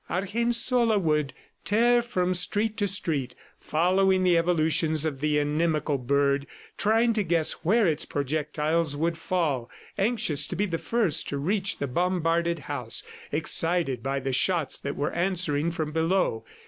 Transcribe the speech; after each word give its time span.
Argensola 0.09 0.97
would 0.97 1.31
tear 1.63 2.01
from 2.01 2.33
street 2.33 2.75
to 2.77 2.87
street 2.87 3.35
following 3.59 4.23
the 4.23 4.35
evolutions 4.35 5.05
of 5.05 5.19
the 5.19 5.37
inimical 5.37 5.99
bird, 5.99 6.47
trying 6.75 7.13
to 7.13 7.21
guess 7.23 7.51
where 7.63 7.85
its 7.85 8.03
projectiles 8.03 8.95
would 8.97 9.15
fall, 9.15 9.69
anxious 9.99 10.47
to 10.47 10.55
be 10.55 10.65
the 10.65 10.79
first 10.79 11.27
to 11.29 11.37
reach 11.37 11.77
the 11.77 11.85
bombarded 11.85 12.57
house, 12.65 13.03
excited 13.31 14.01
by 14.01 14.19
the 14.19 14.33
shots 14.33 14.75
that 14.79 14.95
were 14.95 15.11
answering 15.11 15.69
from 15.69 15.91
below. 15.91 16.43